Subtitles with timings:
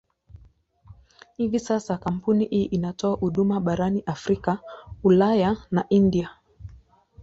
[1.37, 4.59] Hivi sasa kampuni hii inatoa huduma barani Afrika,
[5.03, 6.29] Ulaya na India.